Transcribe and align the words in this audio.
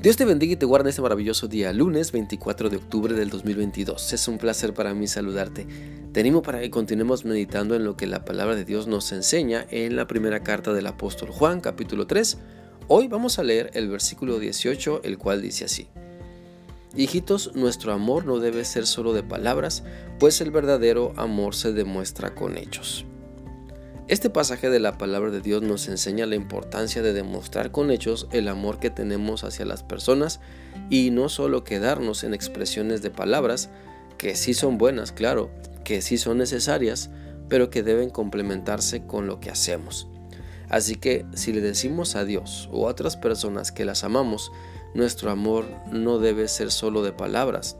Dios 0.00 0.16
te 0.16 0.24
bendiga 0.24 0.52
y 0.52 0.56
te 0.56 0.64
guarde 0.64 0.90
este 0.90 1.02
maravilloso 1.02 1.48
día, 1.48 1.72
lunes 1.72 2.12
24 2.12 2.70
de 2.70 2.76
octubre 2.76 3.14
del 3.14 3.30
2022. 3.30 4.12
Es 4.12 4.28
un 4.28 4.38
placer 4.38 4.72
para 4.72 4.94
mí 4.94 5.08
saludarte. 5.08 5.66
Te 6.12 6.20
animo 6.20 6.40
para 6.40 6.60
que 6.60 6.70
continuemos 6.70 7.24
meditando 7.24 7.74
en 7.74 7.82
lo 7.84 7.96
que 7.96 8.06
la 8.06 8.24
palabra 8.24 8.54
de 8.54 8.64
Dios 8.64 8.86
nos 8.86 9.10
enseña 9.10 9.66
en 9.70 9.96
la 9.96 10.06
primera 10.06 10.44
carta 10.44 10.72
del 10.72 10.86
apóstol 10.86 11.30
Juan, 11.30 11.60
capítulo 11.60 12.06
3. 12.06 12.38
Hoy 12.86 13.08
vamos 13.08 13.40
a 13.40 13.42
leer 13.42 13.72
el 13.74 13.88
versículo 13.88 14.38
18, 14.38 15.00
el 15.02 15.18
cual 15.18 15.42
dice 15.42 15.64
así. 15.64 15.88
Hijitos, 16.94 17.56
nuestro 17.56 17.92
amor 17.92 18.24
no 18.24 18.38
debe 18.38 18.64
ser 18.64 18.86
solo 18.86 19.12
de 19.12 19.24
palabras, 19.24 19.82
pues 20.20 20.40
el 20.40 20.52
verdadero 20.52 21.12
amor 21.16 21.56
se 21.56 21.72
demuestra 21.72 22.36
con 22.36 22.56
hechos. 22.56 23.04
Este 24.08 24.30
pasaje 24.30 24.70
de 24.70 24.80
la 24.80 24.96
palabra 24.96 25.30
de 25.30 25.42
Dios 25.42 25.60
nos 25.60 25.86
enseña 25.86 26.24
la 26.24 26.34
importancia 26.34 27.02
de 27.02 27.12
demostrar 27.12 27.70
con 27.70 27.90
hechos 27.90 28.26
el 28.32 28.48
amor 28.48 28.80
que 28.80 28.88
tenemos 28.88 29.44
hacia 29.44 29.66
las 29.66 29.82
personas 29.82 30.40
y 30.88 31.10
no 31.10 31.28
solo 31.28 31.62
quedarnos 31.62 32.24
en 32.24 32.32
expresiones 32.32 33.02
de 33.02 33.10
palabras, 33.10 33.68
que 34.16 34.34
sí 34.34 34.54
son 34.54 34.78
buenas, 34.78 35.12
claro, 35.12 35.50
que 35.84 36.00
sí 36.00 36.16
son 36.16 36.38
necesarias, 36.38 37.10
pero 37.50 37.68
que 37.68 37.82
deben 37.82 38.08
complementarse 38.08 39.04
con 39.04 39.26
lo 39.26 39.40
que 39.40 39.50
hacemos. 39.50 40.08
Así 40.70 40.96
que 40.96 41.26
si 41.34 41.52
le 41.52 41.60
decimos 41.60 42.16
a 42.16 42.24
Dios 42.24 42.70
o 42.72 42.88
a 42.88 42.92
otras 42.92 43.18
personas 43.18 43.72
que 43.72 43.84
las 43.84 44.04
amamos, 44.04 44.50
nuestro 44.94 45.30
amor 45.30 45.66
no 45.92 46.18
debe 46.18 46.48
ser 46.48 46.70
solo 46.70 47.02
de 47.02 47.12
palabras, 47.12 47.76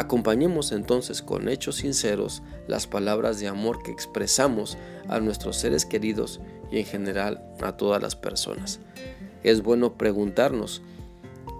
Acompañemos 0.00 0.72
entonces 0.72 1.20
con 1.20 1.50
hechos 1.50 1.76
sinceros 1.76 2.42
las 2.66 2.86
palabras 2.86 3.38
de 3.38 3.48
amor 3.48 3.82
que 3.82 3.90
expresamos 3.90 4.78
a 5.08 5.20
nuestros 5.20 5.58
seres 5.58 5.84
queridos 5.84 6.40
y 6.72 6.78
en 6.78 6.86
general 6.86 7.44
a 7.60 7.76
todas 7.76 8.00
las 8.00 8.16
personas. 8.16 8.80
Es 9.42 9.62
bueno 9.62 9.98
preguntarnos, 9.98 10.80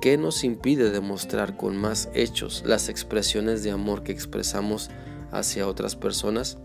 ¿qué 0.00 0.16
nos 0.16 0.42
impide 0.42 0.90
demostrar 0.90 1.58
con 1.58 1.76
más 1.76 2.08
hechos 2.14 2.62
las 2.64 2.88
expresiones 2.88 3.62
de 3.62 3.72
amor 3.72 4.04
que 4.04 4.12
expresamos 4.12 4.88
hacia 5.32 5.68
otras 5.68 5.94
personas? 5.94 6.56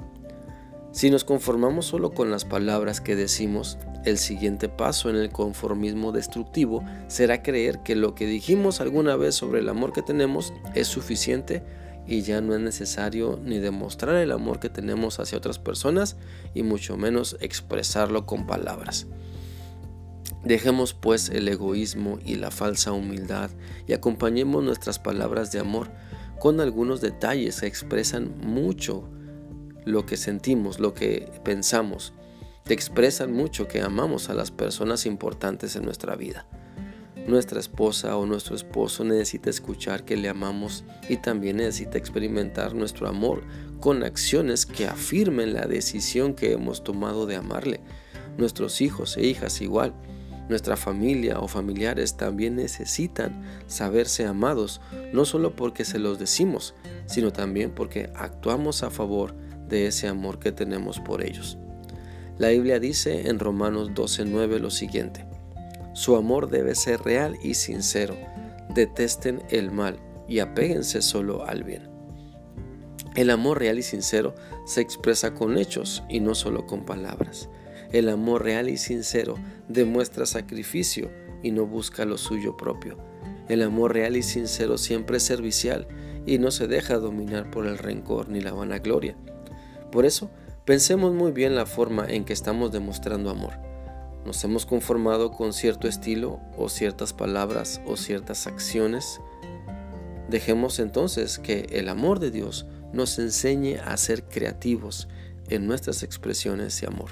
Si 0.93 1.09
nos 1.09 1.25
conformamos 1.25 1.87
solo 1.87 2.13
con 2.13 2.31
las 2.31 2.45
palabras 2.45 3.01
que 3.01 3.17
decimos, 3.17 3.77
el 4.05 4.17
siguiente 4.19 4.69
paso 4.69 5.09
en 5.09 5.15
el 5.15 5.31
conformismo 5.31 6.11
destructivo 6.11 6.83
será 7.07 7.41
creer 7.41 7.79
que 7.79 7.95
lo 7.95 8.15
que 8.15 8.27
dijimos 8.27 8.79
alguna 8.79 9.15
vez 9.15 9.35
sobre 9.35 9.59
el 9.59 9.69
amor 9.69 9.93
que 9.93 10.03
tenemos 10.03 10.53
es 10.75 10.87
suficiente 10.87 11.63
y 12.07 12.21
ya 12.21 12.39
no 12.39 12.53
es 12.53 12.61
necesario 12.61 13.39
ni 13.43 13.57
demostrar 13.57 14.15
el 14.17 14.31
amor 14.31 14.59
que 14.59 14.69
tenemos 14.69 15.19
hacia 15.19 15.37
otras 15.37 15.57
personas 15.57 16.17
y 16.53 16.61
mucho 16.61 16.97
menos 16.97 17.35
expresarlo 17.41 18.27
con 18.27 18.45
palabras. 18.45 19.07
Dejemos 20.43 20.93
pues 20.93 21.29
el 21.29 21.47
egoísmo 21.47 22.19
y 22.23 22.35
la 22.35 22.51
falsa 22.51 22.91
humildad 22.91 23.49
y 23.87 23.93
acompañemos 23.93 24.63
nuestras 24.63 24.99
palabras 24.99 25.51
de 25.51 25.59
amor 25.59 25.89
con 26.39 26.59
algunos 26.59 27.01
detalles 27.01 27.61
que 27.61 27.65
expresan 27.65 28.35
mucho 28.37 29.09
lo 29.85 30.05
que 30.05 30.17
sentimos, 30.17 30.79
lo 30.79 30.93
que 30.93 31.31
pensamos, 31.43 32.13
te 32.65 32.73
expresan 32.73 33.31
mucho 33.31 33.67
que 33.67 33.81
amamos 33.81 34.29
a 34.29 34.33
las 34.33 34.49
personas 34.49 35.05
importantes 35.05 35.75
en 35.75 35.85
nuestra 35.85 36.15
vida. 36.15 36.47
Nuestra 37.27 37.59
esposa 37.59 38.17
o 38.17 38.25
nuestro 38.25 38.55
esposo 38.55 39.03
necesita 39.03 39.51
escuchar 39.51 40.03
que 40.03 40.17
le 40.17 40.29
amamos 40.29 40.83
y 41.07 41.17
también 41.17 41.57
necesita 41.57 41.99
experimentar 41.99 42.73
nuestro 42.73 43.07
amor 43.07 43.43
con 43.79 44.03
acciones 44.03 44.65
que 44.65 44.87
afirmen 44.87 45.53
la 45.53 45.67
decisión 45.67 46.33
que 46.33 46.53
hemos 46.53 46.83
tomado 46.83 47.27
de 47.27 47.35
amarle. 47.35 47.81
Nuestros 48.35 48.81
hijos 48.81 49.15
e 49.17 49.27
hijas 49.27 49.61
igual. 49.61 49.93
Nuestra 50.49 50.75
familia 50.75 51.39
o 51.39 51.47
familiares 51.47 52.17
también 52.17 52.55
necesitan 52.55 53.43
saberse 53.67 54.25
amados, 54.25 54.81
no 55.13 55.25
solo 55.25 55.55
porque 55.55 55.85
se 55.85 55.99
los 55.99 56.17
decimos, 56.17 56.73
sino 57.05 57.31
también 57.31 57.75
porque 57.75 58.09
actuamos 58.15 58.81
a 58.81 58.89
favor 58.89 59.35
de 59.67 59.85
ese 59.85 60.07
amor 60.07 60.39
que 60.39 60.51
tenemos 60.51 60.99
por 60.99 61.23
ellos. 61.23 61.59
La 62.37 62.49
Biblia 62.49 62.79
dice 62.79 63.29
en 63.29 63.39
Romanos 63.39 63.91
12:9 63.93 64.59
lo 64.59 64.69
siguiente, 64.69 65.25
su 65.93 66.17
amor 66.17 66.49
debe 66.49 66.75
ser 66.75 67.01
real 67.01 67.37
y 67.41 67.53
sincero, 67.53 68.17
detesten 68.73 69.41
el 69.49 69.71
mal 69.71 69.97
y 70.27 70.39
apéguense 70.39 71.01
solo 71.01 71.45
al 71.45 71.63
bien. 71.63 71.89
El 73.15 73.29
amor 73.29 73.59
real 73.59 73.79
y 73.79 73.83
sincero 73.83 74.35
se 74.65 74.81
expresa 74.81 75.33
con 75.33 75.57
hechos 75.57 76.03
y 76.09 76.19
no 76.19 76.35
solo 76.35 76.65
con 76.65 76.85
palabras. 76.85 77.47
El 77.93 78.09
amor 78.09 78.43
real 78.43 78.67
y 78.67 78.75
sincero 78.75 79.35
demuestra 79.69 80.25
sacrificio 80.25 81.09
y 81.41 81.51
no 81.51 81.65
busca 81.65 82.03
lo 82.03 82.17
suyo 82.17 82.57
propio. 82.57 82.97
El 83.47 83.61
amor 83.61 83.93
real 83.93 84.17
y 84.17 84.23
sincero 84.23 84.77
siempre 84.77 85.17
es 85.17 85.23
servicial 85.23 85.87
y 86.25 86.39
no 86.39 86.51
se 86.51 86.67
deja 86.67 86.97
dominar 86.97 87.49
por 87.49 87.65
el 87.65 87.77
rencor 87.77 88.27
ni 88.27 88.41
la 88.41 88.51
vanagloria. 88.51 89.15
Por 89.93 90.05
eso, 90.05 90.29
pensemos 90.65 91.13
muy 91.13 91.31
bien 91.31 91.55
la 91.55 91.67
forma 91.67 92.07
en 92.07 92.25
que 92.25 92.33
estamos 92.33 92.71
demostrando 92.71 93.29
amor. 93.29 93.53
¿Nos 94.25 94.43
hemos 94.43 94.65
conformado 94.65 95.31
con 95.31 95.53
cierto 95.53 95.87
estilo 95.87 96.39
o 96.57 96.69
ciertas 96.69 97.13
palabras 97.13 97.81
o 97.85 97.95
ciertas 97.95 98.47
acciones? 98.47 99.21
Dejemos 100.27 100.79
entonces 100.79 101.37
que 101.37 101.67
el 101.69 101.87
amor 101.87 102.19
de 102.19 102.31
Dios 102.31 102.65
nos 102.91 103.19
enseñe 103.19 103.77
a 103.85 103.95
ser 103.97 104.23
creativos 104.23 105.07
en 105.49 105.67
nuestras 105.67 106.01
expresiones 106.01 106.81
de 106.81 106.87
amor. 106.87 107.11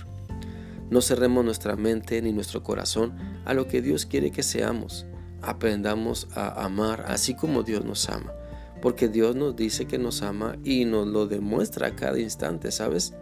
No 0.90 1.02
cerremos 1.02 1.46
nuestra 1.46 1.76
mente 1.76 2.20
ni 2.24 2.32
nuestro 2.32 2.64
corazón 2.64 3.14
a 3.46 3.54
lo 3.54 3.68
que 3.68 3.84
Dios 3.84 4.08
quiere 4.08 4.32
que 4.32 4.42
seamos. 4.42 5.06
Aprendamos 5.44 6.28
a 6.34 6.64
amar 6.66 7.06
así 7.08 7.36
como 7.36 7.62
Dios 7.62 7.86
nos 7.86 8.10
ama 8.10 8.34
porque 8.82 9.08
Dios 9.08 9.34
nos 9.34 9.56
dice 9.56 9.86
que 9.86 9.98
nos 9.98 10.24
ama 10.24 10.58
y 10.66 10.84
nos 10.84 11.08
lo 11.08 11.26
demuestra 11.26 11.88
a 11.88 11.96
cada 11.96 12.20
instante, 12.20 12.70
¿sabes? 12.70 13.14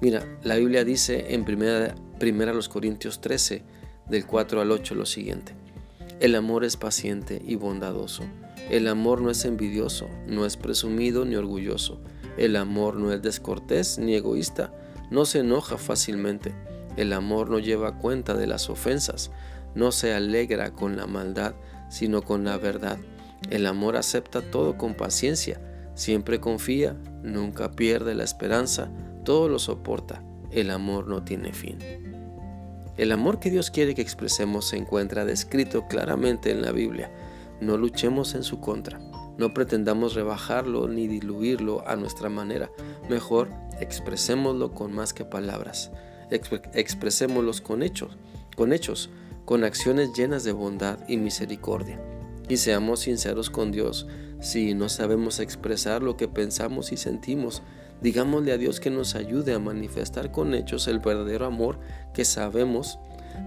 Mira, 0.00 0.26
la 0.42 0.56
Biblia 0.56 0.84
dice 0.84 1.34
en 1.34 1.44
primera, 1.44 1.94
primera 2.18 2.52
los 2.52 2.68
Corintios 2.68 3.20
13, 3.20 3.62
del 4.08 4.26
4 4.26 4.60
al 4.60 4.70
8, 4.70 4.94
lo 4.94 5.06
siguiente. 5.06 5.54
El 6.20 6.34
amor 6.34 6.64
es 6.64 6.76
paciente 6.76 7.42
y 7.44 7.56
bondadoso. 7.56 8.22
El 8.70 8.88
amor 8.88 9.20
no 9.20 9.30
es 9.30 9.44
envidioso, 9.44 10.08
no 10.26 10.44
es 10.44 10.56
presumido 10.56 11.24
ni 11.24 11.36
orgulloso. 11.36 12.00
El 12.36 12.56
amor 12.56 12.96
no 12.96 13.12
es 13.12 13.22
descortés 13.22 13.98
ni 13.98 14.14
egoísta, 14.14 14.72
no 15.10 15.24
se 15.24 15.40
enoja 15.40 15.78
fácilmente. 15.78 16.54
El 16.96 17.12
amor 17.12 17.48
no 17.50 17.58
lleva 17.58 17.98
cuenta 17.98 18.34
de 18.34 18.46
las 18.46 18.68
ofensas, 18.68 19.30
no 19.74 19.92
se 19.92 20.14
alegra 20.14 20.72
con 20.72 20.96
la 20.96 21.06
maldad, 21.06 21.54
sino 21.88 22.22
con 22.22 22.44
la 22.44 22.58
verdad. 22.58 22.98
El 23.50 23.66
amor 23.66 23.96
acepta 23.96 24.42
todo 24.42 24.76
con 24.76 24.94
paciencia, 24.94 25.60
siempre 25.94 26.40
confía, 26.40 26.96
nunca 27.22 27.72
pierde 27.72 28.14
la 28.14 28.24
esperanza, 28.24 28.90
todo 29.26 29.48
lo 29.48 29.58
soporta. 29.58 30.22
El 30.52 30.70
amor 30.70 31.08
no 31.08 31.24
tiene 31.24 31.52
fin. 31.52 31.78
El 32.96 33.10
amor 33.12 33.40
que 33.40 33.50
Dios 33.50 33.70
quiere 33.70 33.94
que 33.94 34.00
expresemos 34.00 34.68
se 34.68 34.76
encuentra 34.78 35.26
descrito 35.26 35.88
claramente 35.88 36.52
en 36.52 36.62
la 36.62 36.70
Biblia. 36.72 37.10
No 37.60 37.76
luchemos 37.76 38.34
en 38.36 38.44
su 38.44 38.60
contra. 38.60 39.00
No 39.36 39.52
pretendamos 39.52 40.14
rebajarlo 40.14 40.86
ni 40.88 41.08
diluirlo 41.08 41.86
a 41.86 41.96
nuestra 41.96 42.30
manera. 42.30 42.70
Mejor 43.10 43.50
expresémoslo 43.80 44.72
con 44.72 44.94
más 44.94 45.12
que 45.12 45.24
palabras. 45.24 45.90
expresémoslo 46.30 47.52
con 47.64 47.82
hechos, 47.82 48.16
con 48.56 48.72
hechos, 48.72 49.10
con 49.44 49.64
acciones 49.64 50.12
llenas 50.14 50.44
de 50.44 50.52
bondad 50.52 51.00
y 51.08 51.16
misericordia. 51.16 52.00
Y 52.48 52.58
seamos 52.58 53.00
sinceros 53.00 53.50
con 53.50 53.72
Dios. 53.72 54.06
Si 54.40 54.74
no 54.74 54.88
sabemos 54.88 55.40
expresar 55.40 56.02
lo 56.02 56.16
que 56.16 56.28
pensamos 56.28 56.92
y 56.92 56.96
sentimos, 56.96 57.62
digámosle 58.00 58.52
a 58.52 58.58
Dios 58.58 58.80
que 58.80 58.90
nos 58.90 59.14
ayude 59.14 59.54
a 59.54 59.58
manifestar 59.58 60.30
con 60.30 60.54
hechos 60.54 60.88
el 60.88 60.98
verdadero 60.98 61.46
amor 61.46 61.80
que 62.14 62.24
sabemos 62.24 62.98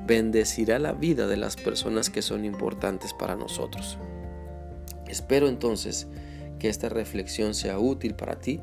bendecirá 0.06 0.80
la 0.80 0.94
vida 0.94 1.28
de 1.28 1.38
las 1.38 1.56
personas 1.56 2.10
que 2.10 2.22
son 2.22 2.46
importantes 2.46 3.14
para 3.14 3.36
nosotros. 3.36 3.98
Espero 5.08 5.48
entonces 5.48 6.08
que 6.60 6.70
esta 6.70 6.90
reflexión 6.90 7.54
sea 7.54 7.80
útil 7.80 8.16
para 8.16 8.40
ti 8.40 8.62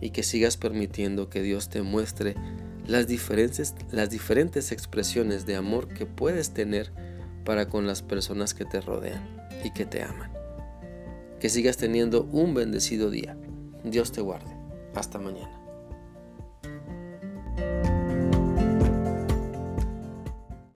y 0.00 0.10
que 0.10 0.22
sigas 0.22 0.56
permitiendo 0.56 1.30
que 1.30 1.42
Dios 1.42 1.68
te 1.68 1.82
muestre 1.82 2.34
las 2.86 3.06
diferentes, 3.06 3.74
las 3.90 4.10
diferentes 4.10 4.72
expresiones 4.72 5.46
de 5.46 5.56
amor 5.56 5.88
que 5.88 6.06
puedes 6.06 6.50
tener 6.50 6.92
para 7.44 7.68
con 7.68 7.86
las 7.86 8.02
personas 8.02 8.54
que 8.54 8.64
te 8.64 8.80
rodean 8.80 9.48
y 9.64 9.72
que 9.72 9.86
te 9.86 10.02
aman. 10.02 10.32
Que 11.40 11.48
sigas 11.48 11.76
teniendo 11.76 12.24
un 12.24 12.54
bendecido 12.54 13.10
día. 13.10 13.36
Dios 13.84 14.12
te 14.12 14.20
guarde. 14.20 14.55
Hasta 14.96 15.18
mañana. 15.18 15.65